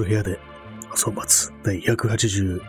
[0.00, 0.08] ばんは。
[0.08, 0.38] えー、夜部屋で
[0.92, 2.60] 朝を待つ第186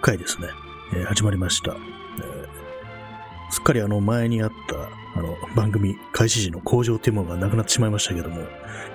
[0.00, 0.48] 回ですね。
[0.94, 3.52] えー、始まりました、えー。
[3.52, 8.42] すっかりあの前にあったあの番組開始時の工場っていうものがなくなってしまいましたけども、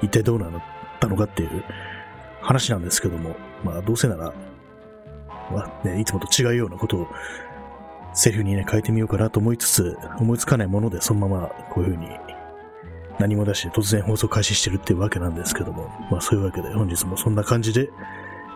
[0.02, 0.52] 一体どうなっ
[1.00, 1.64] たのかっていう
[2.42, 4.34] 話なんですけども、まあどうせなら、
[5.52, 7.08] まあね、いつもと違うようなことを
[8.14, 12.39] セリフにね、変えてみようかなと思いつつ、思いつかないものでそのままこういう風に
[13.20, 17.90] 何も出して突然放送開始してるっていうわけなんですけども、まあそういうわけで本日もそんな感じで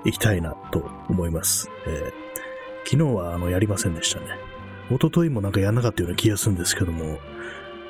[0.05, 1.70] いきたいなと思います。
[1.85, 4.27] えー、昨日はあのやりませんでしたね。
[4.90, 7.20] 一昨日もなんかやんなかったような気がするんですけども、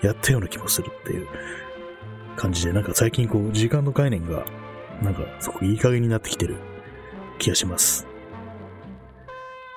[0.01, 1.27] やったような気もするっていう
[2.35, 4.45] 感じで、なんか最近こう時間の概念が
[5.01, 6.57] なんかすごくいい加減になってきてる
[7.39, 8.07] 気がします。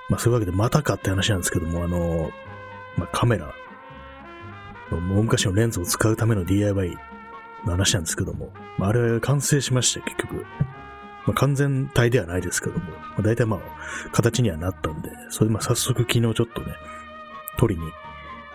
[0.08, 2.30] まあそういうわけでまたかって話なんですけども、あの、
[2.96, 3.54] まあカメラ
[4.90, 6.96] もう昔のレンズを使うための DIY
[7.64, 10.46] の話なんですけども、まあ、あれは完成しまして、結局。
[11.26, 13.60] まあ、完全体ではないですけども、まあ、大体まあ、
[14.12, 16.72] 形にはなったんで、それまあ早速昨日ちょっとね、
[17.58, 17.82] 撮りに、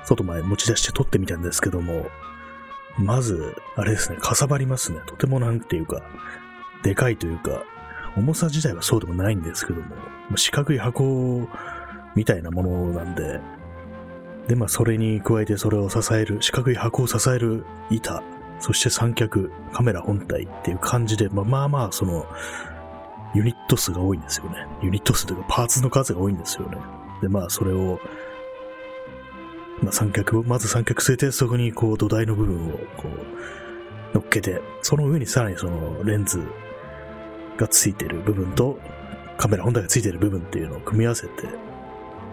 [0.03, 2.07] 外まで持ち出して撮ってみたんですけども、
[2.97, 4.99] まず、あれですね、かさばりますね。
[5.05, 6.01] とてもなんていうか、
[6.83, 7.63] でかいというか、
[8.17, 9.95] 重さ自体はそうでもないんですけども、
[10.35, 11.47] 四角い箱
[12.15, 13.39] みたいなものなんで、
[14.47, 18.23] で、まあ、それに加えてそれを支える、四角い箱を支える板、
[18.59, 22.25] そして三脚、カメラ本体っていう感じで、まあまあまあ、その、
[23.33, 24.67] ユニット数が多いんですよね。
[24.81, 26.77] ユニット数というか、パーツの数が多いんですよね。
[27.21, 27.99] で、まあ、それを、
[29.81, 36.43] まあ、三脚、まず三脚据えて、そこに、こう、土台の部分を、こう、乗っけて、その上にさらにその、レンズ
[37.57, 38.77] がついてる部分と、
[39.37, 41.47] カメラ本体がついてる部分っていうのを組み合わせて、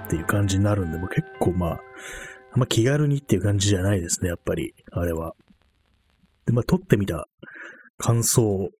[0.08, 1.80] っていう感じになるんで、もう結構まあ、
[2.52, 5.34] あんま気軽にっていう感じじゃないですね、やっぱり、あれは。
[6.46, 7.28] で、まあ、撮ってみた
[7.98, 8.70] 感想。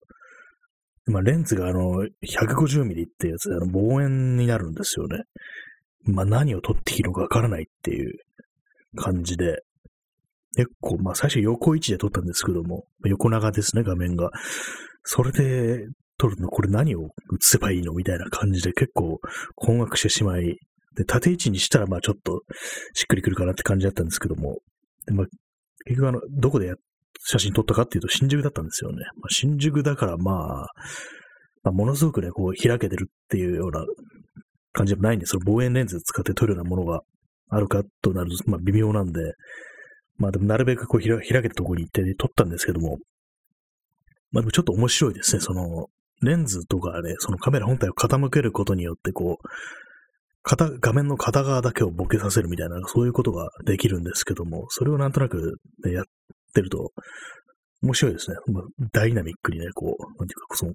[1.05, 5.25] まあ、レンズがあの、150ミリってやつで、あの、望遠になるんですよね。
[6.05, 8.15] まあ、何を撮っていいのかわからないっていう
[8.97, 9.63] 感じで、
[10.57, 14.31] 結構、まあ、最初横位置で撮ったんですけども、横長ですね、画面が。
[15.03, 15.87] それで
[16.17, 17.09] 撮るの、これ何を映
[17.41, 19.21] せばいいのみたいな感じで結構
[19.55, 20.59] 困惑してしまい、
[20.99, 22.43] で、縦位置にしたら、まあちょっと
[22.93, 24.59] しっくりくるかなって感じだったんですけども、
[25.07, 25.27] でまあ、
[25.87, 26.75] 結局あの、どこで
[27.25, 28.97] 写真撮ったかっていうと新宿だったんですよね。
[29.17, 30.67] まあ、新宿だからまあ、
[31.63, 33.85] まあ、ものすごくね、こう開けてるっていうような
[34.73, 37.03] 感じでもないんで、その望遠レンズ使って撮るようなものが
[37.49, 39.21] あるかとなると、まあ微妙なんで、
[40.17, 42.99] まあでもなるべくこう開けたところに行って撮ったんですけども、
[44.31, 45.41] まあでもちょっと面白いですね。
[45.41, 45.87] その、
[46.21, 49.49] レンズとかね、そのカメラ本体を傾けることによって、こう、
[50.57, 56.05] 画面の片側だけをボケさせるみたいな、そういうことができるんですけども、それをなんとなく、ね、やっ
[56.55, 56.93] てると、
[57.83, 58.37] 面白いですね。
[58.93, 60.73] ダイナミックにね、こう、なんていうか、その、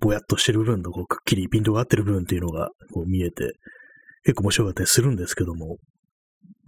[0.00, 3.52] ぼやっとしてる部分と、こう、くっきりピントが合ってる部分っていうのが、こう見えて、
[4.24, 5.76] 結構面白かったりするんですけども、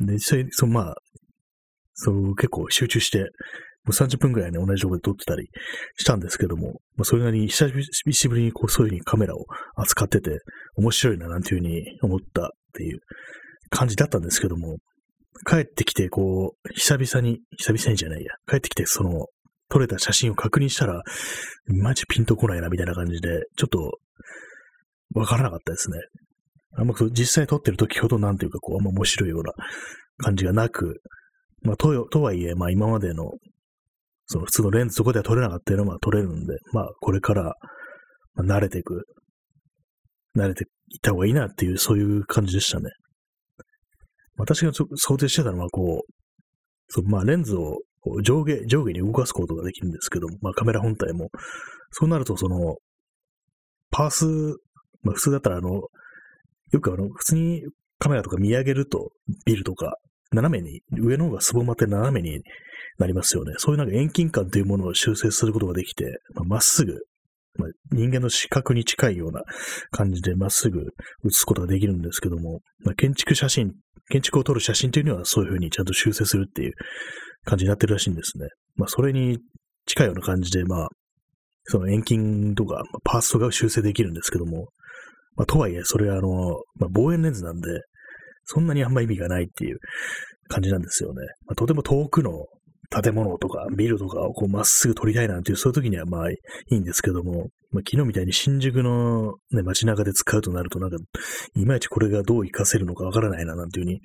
[0.01, 0.95] で、実際、その、まあ、
[1.95, 3.25] そう、結構集中して、
[3.89, 5.49] う30分くらいね、同じとこで撮ってたり
[5.97, 7.69] したんですけども、まあ、それなりに久
[8.13, 10.39] しぶりにこう、そういう風にカメラを扱ってて、
[10.77, 13.01] 面白いな、なんていう風に思ったっていう
[13.71, 14.79] 感じだったんですけども、
[15.49, 19.27] 帰ってきて、こう、久々に、久々にじゃないや、帰ってきて、その、
[19.69, 21.03] 撮れた写真を確認したら、
[21.67, 23.99] マジピンとこないな、みたいな感じで、ちょっと、
[25.15, 25.99] わからなかったですね。
[26.79, 29.53] あんま実際撮ってる時ほど、なんていうか、こう、あんま面白いような
[30.19, 31.01] 感じがなく、
[31.63, 33.33] まあ、と、とはいえ、まあ、今までの
[34.27, 37.55] その普通のレンズそこでは撮れなかったようなのは撮れるんで、まあこれから、
[38.35, 39.05] まあ、慣れていく、
[40.37, 42.91] 慣れていった方がいいなっていう、そういう感じでしたね。
[44.37, 46.13] 私が想定してたのは、こう、
[46.89, 47.79] そうまあレンズを
[48.23, 51.31] 上下、上下に動かすことができるんですけど、まあカメラ本体も、
[51.91, 52.77] そうなるとその、
[53.91, 54.27] パース、
[55.03, 55.83] まあ普通だったらあの、
[56.73, 57.63] よくあの、普通に
[57.99, 59.11] カメラとか見上げると、
[59.47, 59.97] ビルとか、
[60.37, 62.43] 斜めに、上の方がすぼまって斜めに
[62.99, 63.55] なりますよね。
[63.59, 66.05] そういうなんか遠近感というものを修正することができて、
[66.47, 66.93] まあ、っすぐ、
[67.59, 69.43] まあ、人間の視覚に近いような
[69.91, 70.81] 感じでまっすぐ
[71.25, 73.73] 写すことができるんですけども、まあ、建築写真、
[74.11, 76.73] 建築を撮る写真というのはそういうふうにちゃんと修正するっていう
[77.45, 78.49] 感じになってるらしいんですね。
[78.77, 79.39] まあ、それに
[79.87, 80.89] 近いような感じで、まあ、
[81.65, 84.69] その遠近とか、パーストが修正できるんですけども、
[85.37, 86.29] まあ、とはいえ、それはあの、
[86.77, 87.69] まあ、望遠レンズなんで、
[88.47, 89.79] そんなにあんま意味がないっていう
[90.49, 91.23] 感じなんですよね。
[91.47, 92.47] まあ、とても遠くの
[92.89, 96.37] 建物とかビルとかをこうまっすぐ撮りたいなんていう、そういう時にはまあい
[96.71, 100.97] いんですけども、まあ、昨日みたいに新宿の、ね、街中で使うとなるとなんか、
[101.57, 104.01] いまいちこれがどう活かせるのかわからないななんていうふうに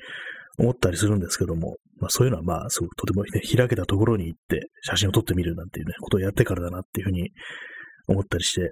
[0.58, 7.30] 思ったりするんですけども、まあそういうのはまあ、すごくとても、ね、開けたところに行って写真を撮ってみるなんていうね、ことをやってからだなっていうふうに
[8.08, 8.72] 思ったりして、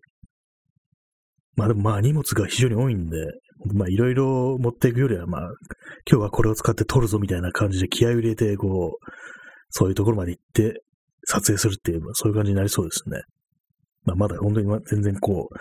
[1.56, 3.18] まあでもまあ荷物が非常に多いんで、
[3.74, 5.42] まあいろいろ持っていくよりはまあ、
[6.10, 9.12] 今日はこれを使って撮るぞみたいな感じで気合を入れて、こう、
[9.70, 10.82] そういうところまで行って
[11.26, 13.22] 撮影するっていう、そういう感じになりそうですね。
[14.06, 15.56] まあまだ本当に全然こう、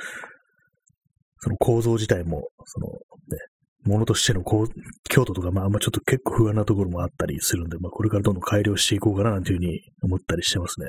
[1.41, 2.99] その構造自体も、そのね、
[3.85, 10.89] ものとしての強度とか、まあ、あんまちょっと結構不安なところもあったりするんで、まあ、これからどんどん改良していこうかな、なんていうふうに思ったりしてますね。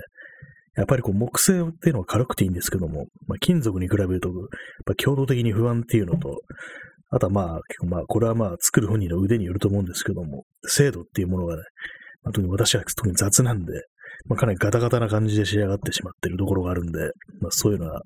[0.76, 4.38] やっぱりこう木製っていうのは軽くていいんですけども、まあ、金属に比べると、やっ
[4.86, 6.42] ぱ強度的に不安っていうのと、
[7.12, 11.64] あとはまあ、結構まあ、これはまあ、作る本人の腕によると思うんですけども、精度っていうものがね、
[12.24, 13.74] まあ、特に私は特に雑なんで、
[14.28, 17.00] まあ、かなりガタガタな感じで仕上がってしまってるところがあるんで、
[17.42, 18.02] まあ、そういうのは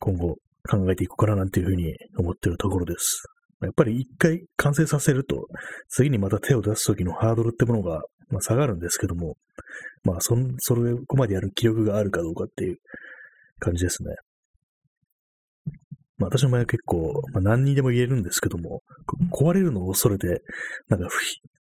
[0.00, 0.36] 今後
[0.68, 3.22] 考えていこうかななんていうふうに思ってるところです。
[3.62, 5.46] やっぱり一回完成させると、
[5.88, 9.36] 次にまた手を出すときのハードルってものが、まあ、下がるんですけども、
[10.02, 12.76] まあそ、それ、こまでやる気力があるかどうかっていう
[13.58, 14.14] 感じですね。
[16.18, 18.82] まあ、私の場合は結構、まあ、何にでも言えるんですけども、
[19.32, 20.42] 壊れるのを恐れて、
[20.88, 21.08] なんか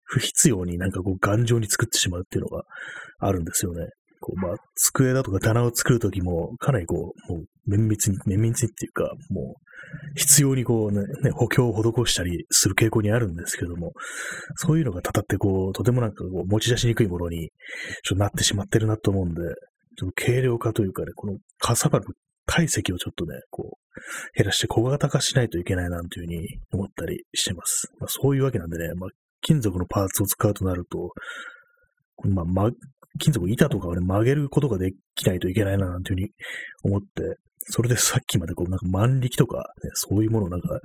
[0.03, 2.63] 不必要になんかこう頑丈に作ってしまうっていうのが
[3.19, 3.88] あるんですよね。
[4.19, 9.61] こう、まあ、机だとか棚を作るときも、かなりこう、もう、綿密に、綿密にっていうか、もう、
[10.15, 13.93] 必要にこうね、ね、補強を施したりする傾向にあるんですけども、
[14.55, 17.49] そういうのがたたってこう、とてもなんかこう、持ち出しにくいものに、
[18.03, 19.41] ちょっとなってしまってるなと思うんで、
[19.97, 22.05] ちょっと軽量化というかね、このかさばる
[22.45, 27.91] 体積をちょっとね、こう、減らして小型化しないといけないなというふうに思ったりしてます。
[27.99, 29.09] まあ、そういうわけなんでね、まあ、
[29.41, 31.11] 金属のパーツを使うとなると、
[32.29, 32.71] まあ、ま、
[33.19, 36.31] 金属板とかをね、曲げることができないといけないな、なんていうふうに
[36.83, 37.38] 思って、
[37.69, 40.79] それでさっきまでこう、なんか万力とか、ね、そういうものをなんか、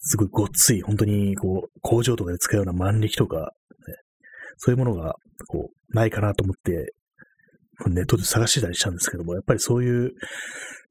[0.00, 3.94] すごいごっつい、本当にこう、工場とかで使うような万力とか、ね、
[4.56, 5.14] そういうものが、
[5.48, 6.92] こう、ないかなと思って、
[7.86, 10.12] ネットで探してたりしたんですけども、やっぱりそういう、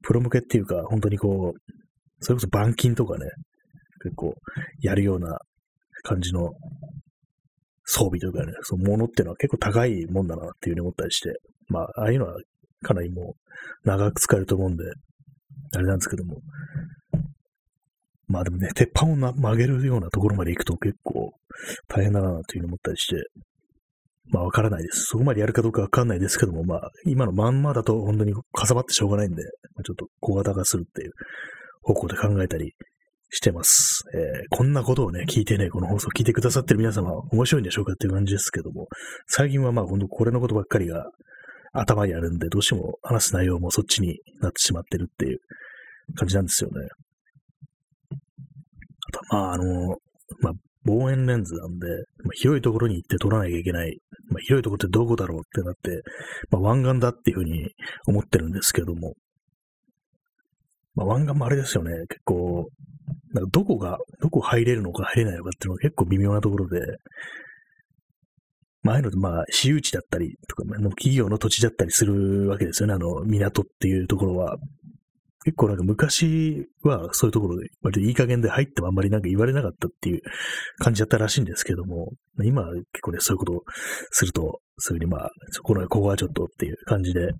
[0.02, 1.60] プロ向けっていうか、本当にこう、
[2.20, 3.26] それこそ板金とかね、
[4.02, 4.34] 結構、
[4.80, 5.38] やるような
[6.02, 6.52] 感じの
[7.84, 12.34] 装備というかね、そのものっていうのは結構高いもんだなっていうふうに思ったりして、まあ、ああいうのは
[12.82, 13.34] かなりも
[13.84, 14.84] う長く使えると思うんで、
[15.74, 16.40] あれなんですけども。
[18.26, 21.32] まあでもね、鉄板を曲げるようなところまで行くと結構
[21.88, 23.16] 大変だなというふうに思ったりして、
[24.30, 25.04] まあわからないです。
[25.04, 29.42] そこまでやるかどうかわかんないですけども、まあ今のまんまだと本当にかさばってしょうがないんで、
[29.84, 31.12] ちょっと小型化するっていう
[31.82, 32.74] 方向で考えたり
[33.30, 34.04] してます。
[34.14, 34.20] えー、
[34.50, 38.88] こんなことをね、聞いてね、この放送聞いてくださってる皆様、面白いんでしょうかっていう感じですけども、
[39.26, 41.06] 最近はまあ、ほんとこれのことばっかりが
[41.72, 45.40] 頭にあるんで、どうしても話す内容もそっちになってしまってるっていう
[46.16, 46.88] 感じなんですよね。
[49.08, 49.96] あと、まあ、あの、
[50.40, 50.52] まあ、
[50.88, 51.86] 望遠レンズなんで、
[52.24, 53.98] まあ、広いところに行って撮らなきゃいけない。
[54.30, 56.02] まあ、広いところってどこだろうってなって、
[56.50, 57.70] まあ、湾岸だっていうふうに
[58.06, 59.14] 思ってるんですけども、
[60.94, 62.66] まあ、湾岸もあれですよね、結構、
[63.32, 66.80] なんかどこが、どこ入れるのか入れないのかっていうのが結構微妙なところで、
[68.82, 74.56] まあ、ので、まあ、私有地だったりとか、企業の土地だったりするわけですよね、あの、港っていうところは。
[75.48, 80.20] 結構なんか昔はそういうところで割といい加減で入ってもあんまりなんか言われなかったっていう
[80.78, 82.12] 感じだったらしいんですけども、
[82.44, 83.62] 今結構ね、そういうことを
[84.10, 87.30] すると、すぐにまあ、そこの、ここはちょっとっていう感じで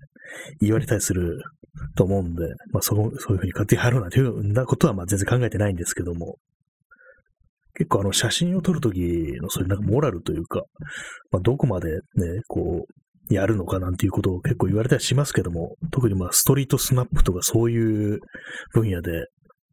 [0.59, 1.39] 言われたりする
[1.95, 6.37] と思うんで、まあそそういうふうに勝手に入ろうなんていうなことはまあ全然考えてないんですけども、
[7.75, 8.99] 結構あの写真を撮るとき
[9.39, 10.63] のそういうなんかモラルというか、
[11.29, 12.93] まあどこまでね、こう、
[13.29, 18.19] やるのかなんていうことを結構言われたりしますけども、特にまあストリートスナップとかそういう
[18.73, 19.27] 分野で、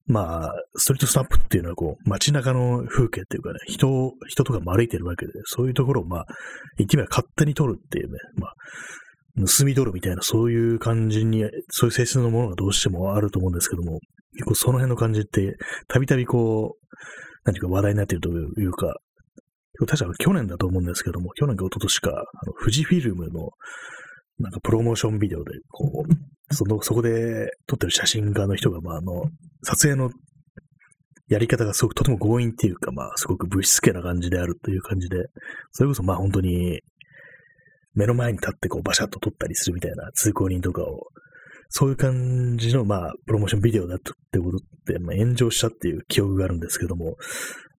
[0.08, 6.26] まあ、ストリートスナップっていうのはこう、街中の風景っていうかね、人、人とかも歩いてるわけで、そういうところをまあ、
[6.78, 8.54] 言ってみれば勝手に撮るっていうね、まあ、
[9.36, 13.98] 盗み取るみたいな、そういう感じに、そういう性質のものがどうしてもあると思うんですけども、
[14.34, 15.56] 結構その辺の感じって、
[15.88, 16.96] たびたびこう、
[17.44, 18.94] 何ていうか話題になっているというか、
[19.84, 23.50] 確か去年だと思うんですけども、去年か一昨年か、あの、富士フィルムの、
[24.38, 29.24] なんかプロモーションビデオで、こう、その、そこで撮ってる写真家の人が、まあ、あの、
[29.62, 30.10] 撮影の
[31.28, 35.16] やり方がすごくとても強引っていうか、まあ、すごく物質系な感じであるという感じで、
[35.72, 36.80] それこそまあ本当に、
[37.94, 41.06] 目の前に立ってこうバシャッと撮ったりするみたいな通行人とかを、
[41.68, 47.16] そういう感じのまあ、プロモーションビデオだったってことって、まあ、炎上したっていう記憶があるんですけども、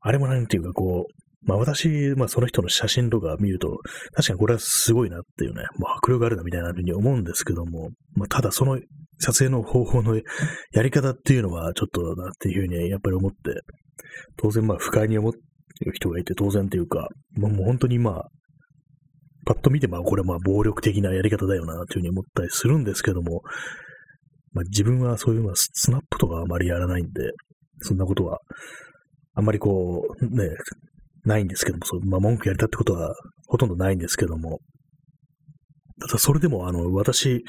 [0.01, 3.79] あれもなんていうかこう、まあ私、まあその人の写真とか見ると、
[4.13, 8.79] 確かにこれはすごいなっていうね、もう迫力あるなみたいなふうに思うんですけども、まあただその
[9.19, 13.37] 撮影の方法のやり方っていうのはちょっとなっていうふうにやっぱり思って、
[14.37, 15.39] 当然まあ不快に思って
[15.85, 18.29] る人がいて当然っていうか、まあもう本当にまあ、
[19.45, 23.43] パッと見て、まあ、これはまあ、暴力的なやり方だよな、というふうに思ったりするんですけども、
[24.51, 27.31] まあ、自分はそういうのはスナップとかあまりやらないんで、
[27.79, 28.39] そんなことは、
[29.35, 30.49] あんまりこう、ね、
[31.27, 33.13] ないんですけども、そうまあ、文句やりたってことは
[33.47, 34.59] ほとんどないんですけども、
[35.99, 37.43] ただそれでも、あの、私、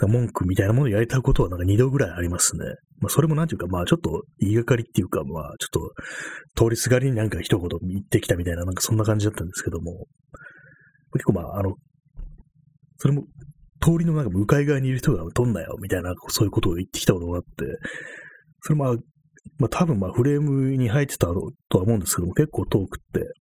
[0.00, 2.64] 文句みたいなものをやりたことはなんか二度ぐらいありますね。
[2.98, 5.90] まあ、それもなんていうか、まあ、ちょっと言いがかりっていうか、まあ、ちょっ
[6.56, 10.06] と、通りすがりになんか一言言ってきたみたいな、なんかそんな感じだったんですけども、
[11.12, 11.74] 結構まあ、あの、
[12.98, 13.22] それも、
[13.80, 17.48] 通りのなんか向かい側にいる人が撮んなよ、みたいな、そういうことを言ってきたことがあって、
[18.62, 18.96] それまあ、
[19.58, 23.32] まあ多分まあフレームに入ってたとは思うんですけども、結構遠くって、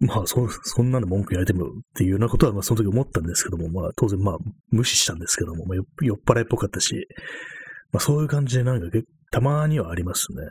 [0.00, 4.38] まあそ、そんなの文句言われてもっていうようなことは、まあその時思ったんですけども、まあ当然まあ
[4.70, 7.06] 無視したんですけども、まあ、酔っ払いっぽかったし、
[7.92, 8.86] まあそういう感じでなんか
[9.30, 10.42] たまにはありますね。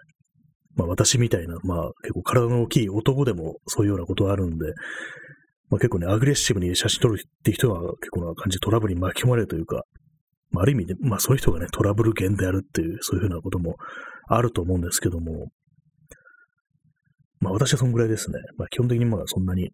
[0.76, 4.68] まあ私みたいな、まあ結構体の大きい男でもそういうようなことがあるんで、
[5.70, 9.84] まあ結構ね、アグレッシブに写真撮るって人は結構な感じでトラブルに巻き込まれるというか、
[10.52, 13.76] まあ、ある意味で、まあそういう人がね、トラブル源であるっていう、そういうふうなことも
[14.28, 15.48] あると思うんですけども、
[17.40, 18.40] まあ私はそんぐらいですね。
[18.58, 19.72] まあ基本的にまあそんなに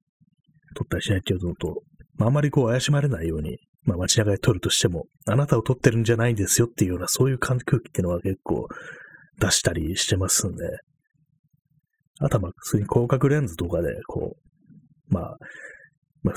[0.75, 1.81] 撮ったりしないっていうのと、
[2.15, 8.67] まああまりこう怪しまれないように、まあ街中で撮るとしても、あなたを撮ってるんじゃないんですよっていうような、そういう空気っていうのは結構
[9.39, 10.63] 出したりしてますんで、
[12.19, 15.37] あとはまあ普通に広角レンズとかで、こう、まあ、
[16.23, 16.35] まあ、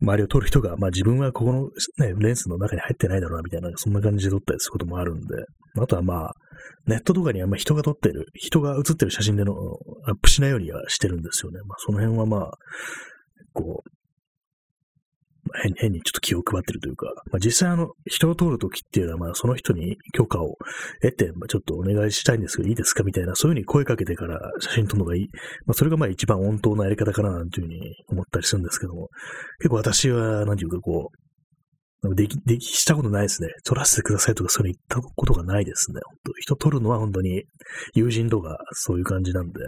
[0.00, 1.64] 周りを撮る人が、まあ自分はここの、
[1.98, 5.26] ね、レンズの中に入ってないだろうな、みたいな、そんな感じで撮ったりすることもあるんで、
[5.80, 6.34] あとはまあ、
[6.86, 9.54] ネットとかにあんま人が撮ってる、人が写ってる写真での
[10.06, 11.60] アップしないようにはしてるんですよね。
[11.66, 12.58] まあその辺はまあ、
[13.52, 13.90] こう、
[15.76, 20.56] 変にちょっと気を配ってるというか、まあ、実際あの、人を通るときっていうのは、まあ、その人に許可を
[21.02, 25.28] 得て、まあ、ちょっとお願いしたいんですけど、いいですかみたいな、そういうふうに声かけてから写真撮るのがいい。
[25.66, 29.08] まあ、それがまあ一番温当なやり方かな、なんていうふうに思ったりするんですけども、
[29.58, 33.48] 結構私は、なんていうかこう、でき、でき、したことないですね。
[33.64, 36.00] 撮らせてくださいとかそういうの言ったことがないですね。
[36.04, 37.44] 本当人撮るのは本当に
[37.94, 39.60] 友人とかそういう感じなんで、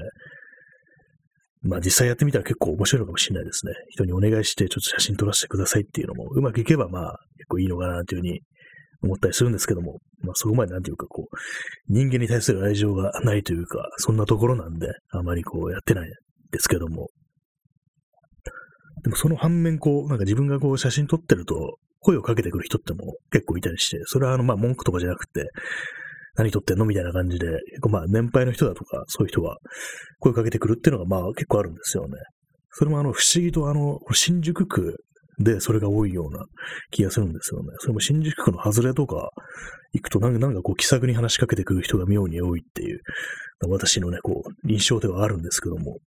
[1.66, 3.72] まあ実際やってみたら結構面白いのかもしれないですね。
[3.90, 8.40] 人にお願いしてちょっと写真撮らせてくださいっていうのもうまくいけばまあ結構いいのかなというふうに
[9.02, 11.36] 思ったりするんですけども、まあそこまでなんていうかこう、
[11.88, 16.10] 人間に対する愛情がないというか、そんなところなんで、あまりこうやってない
[16.50, 17.08] ですけども。
[19.02, 25.44] でもその反面こう、なんか自分がこう写真撮ってると、声をかけてくる人っても結構いたりして、それはあのまあ文句とかじゃなくて、
[26.36, 26.84] 何撮ってんの？
[26.84, 29.56] みたいな感じで、結構まあ年配の人だとか、そういう人は
[30.20, 32.14] 声かけてくるっていうのがまあ結構あるんですよね。
[32.70, 34.96] それもあの不思議とあの、新宿区
[35.38, 36.44] でそれが多いような
[36.90, 37.70] 気がするんですよね。
[37.78, 39.30] それも新宿区の外れとか
[39.92, 43.00] 行くとなんかなんかこう気さくに話しかけてくる人が妙に多いっていう、
[43.68, 45.98] 私のね、こう、印象ではあるんですけども、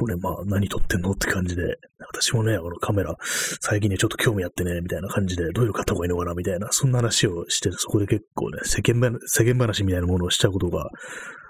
[0.00, 1.76] これまあ何撮ってんのって感じで、
[2.14, 3.14] 私もね、あのカメラ、
[3.60, 10.88] 最近ね、ちょっと興味あってね、みたいな感じで、どういう方がいいのかな、みたいな、そんな話をして、そこで結構ね、世間話、世間話みたいなものをしたことが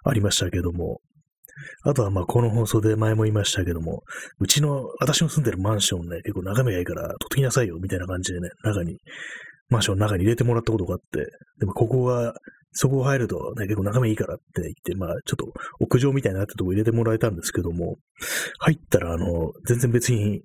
[0.03, 0.99] ありましたけども、
[1.85, 4.03] あとはまあこの放送で前も言いましたけども、
[4.41, 8.99] うちの、私の住んでるマンションね、結構眺めがいいから撮ってきなさいよ、みたいな感じでね、中に、
[9.69, 11.25] マンションの中に入れてもらったことがあって、
[11.61, 12.35] でもここが
[12.73, 17.97] そこ入るとね、結構眺めいいからって言って、まあ、ちょっと屋上みたいになったとこ入れてもらえたんですけども、
[18.59, 20.43] 入ったら、あの、全然別に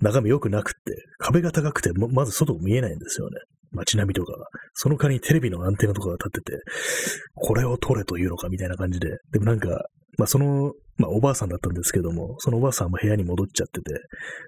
[0.00, 3.40] 眺め良くなくって、壁が高くて、まず外見えないんですよね。
[3.72, 4.46] 街並みとかが。
[4.74, 6.58] その代わりにテレビのアンテナとかが立ってて、
[7.34, 9.18] これを撮れというのかみたいな感じで。
[9.32, 9.86] でもなんか、
[10.18, 13.92] まあその、まあおばあさんだったんですけども、そのおばあさんも部屋に戻っちゃってて、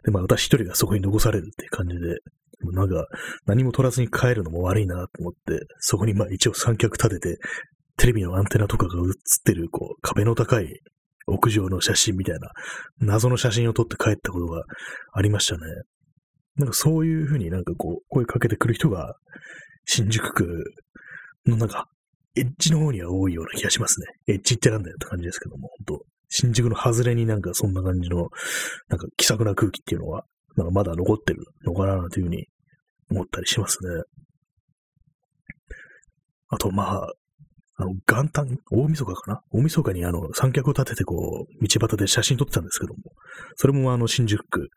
[0.05, 2.17] で、まあ私一人がそこに残されるっていう感じで、
[2.61, 3.07] なんか、
[3.47, 7.39] 何も取らずに帰るのも悪いなと思って、そこにまあ一応三脚立てて、
[7.97, 9.13] テレビのアンテナとかが映っ
[9.45, 10.67] てる、こう、壁の高い
[11.27, 12.51] 屋上の写真みたいな、
[13.01, 14.63] 謎の写真を撮って帰ったことが
[15.13, 15.61] ありましたね。
[16.57, 19.15] なんかそういうふうになんかこう、声かけてくる人が、
[19.85, 20.65] 新宿区
[21.47, 21.87] のなんか、
[22.37, 24.07] エッジの方には多いような気がしますね。
[24.35, 28.29] エッジってなんだよって感じですけども、本当新宿の外れになんかそんな感じの、
[28.89, 30.25] なんか気さくな空気っていうのは
[30.59, 32.47] なんかまだ残ってるのかなというふうに
[33.11, 34.03] 思ったりしますね。
[36.49, 37.13] あと、まあ、
[37.77, 39.41] あの、元旦、大晦日かな？
[39.53, 42.99] 大晦日にあの、三脚を立ててこう、道端で写真撮ってたんですけども、
[43.55, 44.69] それもあの、新宿区、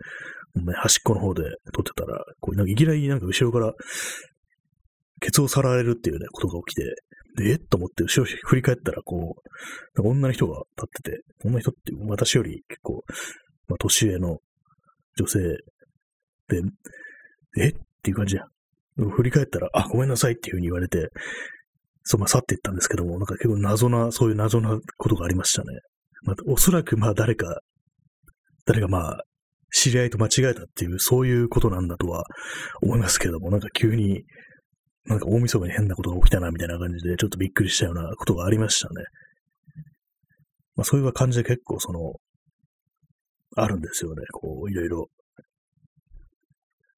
[0.56, 3.74] ね、端っこの方で撮ってたら、こう、なんかいきなりなんか後ろから、
[5.20, 6.84] ケツをさられるっていうね、ことが起きて、
[7.44, 7.58] で、えっ？
[7.58, 9.36] と思って後ろ振り返ったら、こ
[9.96, 13.04] う、女の人が立ってて、女の人って私より結構、
[13.68, 14.38] まあ、年上の
[15.18, 15.40] 女性、
[17.58, 17.70] え？
[17.70, 18.44] っていう感じや。
[18.98, 21.10] 振り返ったら、あ、ごめんなさいっていうふうに言われて、
[22.04, 25.68] そう、まあ、去っていったんですけども、なんか結構謎な、そういう謎なことがありましたね。
[26.24, 27.62] まあ、おそらく、まあ、誰か、
[28.66, 29.24] 誰がまあ、
[29.74, 32.26] 知り合いと間違えたっていう、そういうことなんだとは
[32.82, 34.24] 思いますけども、なんか急に、
[35.06, 38.96] なんか大晦日に変なことが起きたな、みたいな感じで、ちょっとびっくりしたようなことがありましたね。
[40.76, 42.14] まあ、そういう感じで結構その、
[43.56, 44.22] あるんですよね。
[44.34, 45.08] こう、いろいろ。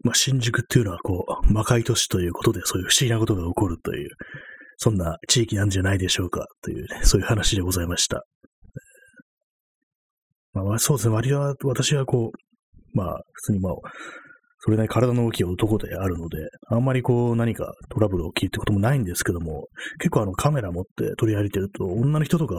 [0.03, 4.09] まあ、新宿っていうのは、こう、魔界都市ということで、そういう不思議なことが起こるという、
[4.77, 8.25] そんな地域なんじゃないでしょうか、というね、そういう話でございました。
[10.53, 13.73] まあ、そうですね、割は、私はこう、まあ、普通にまあ、
[14.65, 16.37] それなりに体の大きい男であるので、
[16.69, 19.67] あんまりこう何かトラブル起きるってこともないんですけども、
[19.99, 22.55] 結構あのカメラ持って取り歩いてると、女の人とか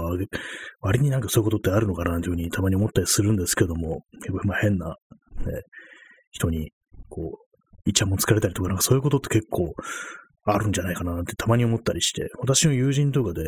[0.83, 4.95] 割になんかそういうことってあるのかなというふうにたまに思ったりするんですけども、結構まあ変な、ね、
[6.31, 6.73] 人に、
[7.87, 9.75] イチャモンつかれたりとか、なんかそういうことって結構
[10.47, 13.43] あるんじゃないかなってたまに思ったりして、私の友人とかで、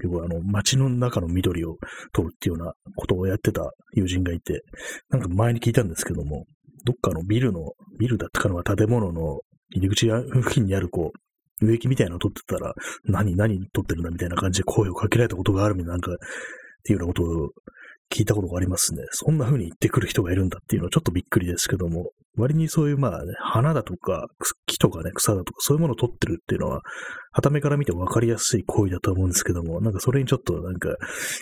[0.00, 1.76] 結構あの街の中の緑を
[2.12, 4.62] 撮るっていうようなことをやってた友人がいて、
[5.10, 6.46] なんか前に聞いたんですけども、
[6.84, 9.40] どっかのビルの、ビルだったかのは建物の
[9.74, 11.12] 入り口付近にあるこ
[11.60, 12.72] う、植木みたいなのを撮ってたら、
[13.04, 16.16] 何、何撮ってるんだみたいな感じで声をかけられたことがあるみたいな、なんか、っ
[16.84, 17.50] ていうようなことを
[18.12, 19.02] 聞いたことがありますね。
[19.10, 24.26] そんな風に言ってくる人がいるんだっていうのはちょっとびっくりですけども、割にそういうまあね、花だとか、
[24.66, 26.80] 木とかね、草だとか、そういうものを撮ってるっていうのは、
[27.32, 30.96] 旗目から見て分かりやすい行為だと思うんですけども、なんかそれにちょっとなんか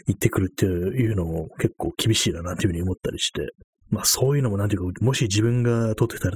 [0.07, 3.49] 言ってくるっていうのも結構厳しいななんていうふうに思ったりして、
[3.91, 6.31] まあそういうのもなんていうか、もし自分が撮ってた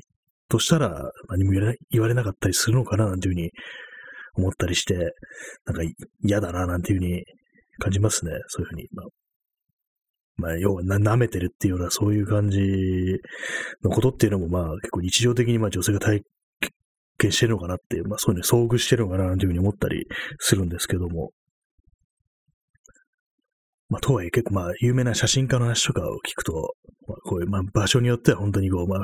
[0.49, 1.53] としたら何も
[1.91, 3.51] 言われなかったりするのかななんていうふうに
[4.37, 5.13] 思ったりして、
[5.67, 5.83] なんか
[6.23, 7.23] 嫌だななんていうふうに
[7.79, 8.33] 感じますね。
[8.49, 8.87] そういうふうに。
[8.93, 9.07] まあ、
[10.37, 12.59] まあ、要は舐めてるっていうようなそういう感じ
[13.83, 16.23] のことっていうのもまあ結構日常的にまあ女性が体
[17.19, 20.07] 験してるのかなっていう、まあそういうの遭遇してるのかなというふうに思ったり
[20.39, 21.31] するんですけども、
[23.93, 26.75] まあ、とはいえ結構まあ、有名な写真家の話とかを聞くと、
[27.07, 29.01] まあ、こういう、まあ、場所によっては本当にこう、まあ、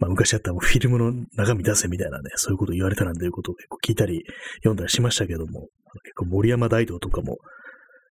[0.00, 4.22] まあ、昔あったフィルムの中身出せみたいなね、そういうこと言われたなんていうことを結構聞いたり、
[4.60, 5.68] 読んだりしましたけども、
[6.02, 7.36] 結構森山大道とかも、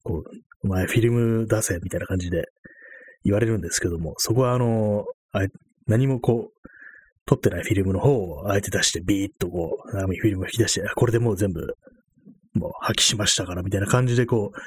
[0.02, 0.30] こう、
[0.64, 2.44] お前フィルム出せみたいな感じで
[3.24, 5.40] 言われるんですけども、そこはあの、あ
[5.86, 6.68] 何もこう、
[7.24, 11.74] 撮ってないフィルムの方をあえて出してビーッとこう、フィルムを引き出して、これでもう全部、
[12.54, 14.58] もう破棄しましたからみたいな感じでこう、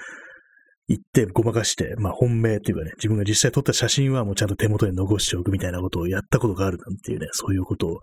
[0.87, 7.99] 言ってごまかして、まあ本命っていうかね、自分が実際撮った写真はもうちゃんと手元に残しておくみたいなことをやったことがあるなんていうね、そういうことを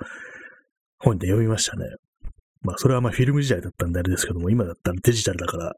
[0.99, 1.87] 本で読みましたね。
[2.63, 5.73] まあそれはまあフィルム時代だったんであれですけども、今だったらデジタルだから、は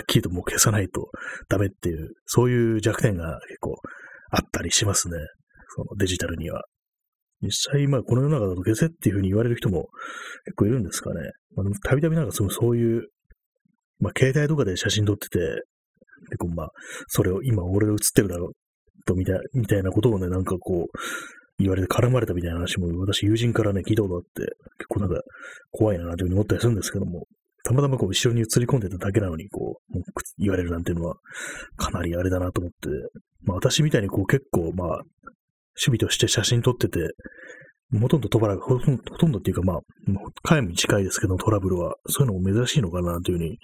[0.00, 1.10] っきりともう消さないと
[1.48, 3.76] ダメっていう、そういう弱点が結構
[4.30, 5.16] あったりしますね。
[5.76, 6.62] そのデジタルには。
[7.42, 9.88] 実際、まあこの世の中だと消せっていうふうに言われる人も
[10.46, 11.20] 結構いるんですかね。
[11.54, 13.08] まあ、たびたびなんかそのそういう、
[14.00, 15.38] まあ携帯とかで写真撮ってて、
[16.30, 16.68] 結構まあ、
[17.08, 18.52] それを今俺が映ってるだろう
[19.04, 19.34] とみた
[19.76, 20.98] いなことをね、なんかこう、
[21.58, 24.28] 言われて絡まれたみたいな話も私友人からね、聞いたことあって、
[24.78, 25.20] 結構なんか
[25.70, 27.26] 怖いなというふうに思ったりするんですけども、
[27.64, 29.98] たまたまこう後ろに映り込んでただけなのに、こう、
[30.38, 31.16] 言われるなんていうのは、
[31.76, 32.88] かなりあれだなと思って、
[33.44, 34.88] まあ私みたいにこう結構まあ、
[35.76, 37.00] 趣味として写真撮ってて、
[38.00, 39.80] ほとんど飛ばない、ほとんどっていうかまあ、
[40.44, 43.58] 皆無に近いですけどトラブルは、そういうのも珍しいのかなというふうに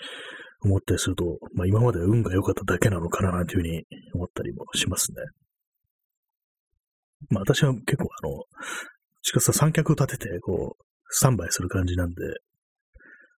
[0.64, 5.18] 思ったりすると、まあ今まで運が良かっただけなのかななんていうふうに思ったりもしますね。
[7.30, 8.44] まあ私は結構あの、
[9.22, 12.14] しかし三脚を立てて、こう、スタンバイする感じなんで、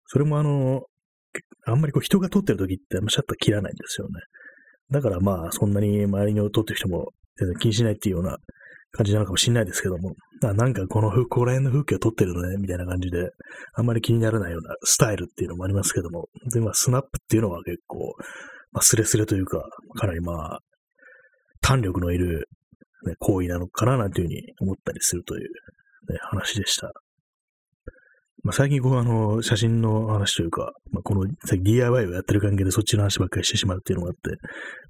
[0.07, 0.83] それもあの、
[1.67, 4.13] あんまりこう人が撮ってる時ってあんまシャッター切らないんですよね。
[4.91, 8.39] だからまあそんなに周りに撮ってる人も全然気にしないっていうような
[8.93, 13.31] 感じなのかもしれないですけども、なんかこの、ここら辺の風景を撮ってるのね、みたいな感じで、
[13.75, 18.15] あんまり気にならないようなスタイルっていうのもありますけども、で、まあ、スナップっていうのは結構、
[18.73, 19.65] まあ、スレスレというか、
[19.97, 20.61] かなりまあ、
[21.61, 22.49] 弾力のいる、
[23.07, 25.43] ね、行為なのかな、なんていうふうに思ったりするという、
[26.13, 26.93] ね、話でした。
[28.45, 31.25] まあ、最近こう、あの、写真の話というか、まあ、この
[31.63, 34.37] DIY をやってる関係でそっちの話ばっかりしてしまうっていうのがあって、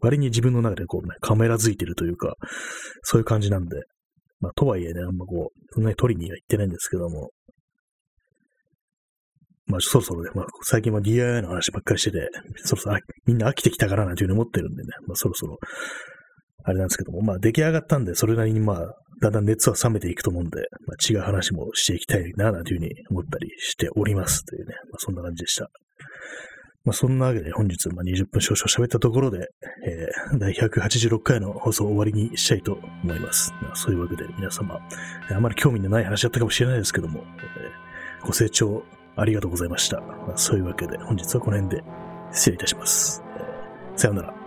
[0.01, 2.35] 割に自分の中でこうね、カメラ付いてるというか、
[3.03, 3.77] そういう感じなんで、
[4.41, 7.31] まあ、とはいえね、あんまこう、そんなに取りには行ってないんですけども、
[9.67, 12.29] まあ、そろそろね、まあ、最近は DIY の話ばっかりしてて、
[12.65, 15.59] そろそろみんな飽きてきたからなんていうふうに思ってるんでね、まあ、そろそろ、
[16.65, 24.45] あれなんですけども、まあ、出来上がったんで、それなりにまあ、だんだん熱は冷めていくと思うんで、まあ、違う話もしていきたいな、なんていうふうに思ったりしております。
[24.45, 25.71] というね、まあ、そんな感じでした。
[26.85, 29.49] まあ、そんなわけで本日、まあ、20分少々喋ったところで、
[29.87, 33.55] えー、第186回の放送を終わりにしたいと思います。
[33.63, 34.79] まあ、そういうわけで皆様、
[35.31, 38.85] あまり興味のない話だったかもしれないですけども、えー、ご清聴
[39.17, 40.01] ありがとうございました。
[40.01, 41.83] まあ、そういうわけで本日はこの辺で
[42.33, 43.23] 失礼いたします。
[43.39, 44.44] えー、さようなら。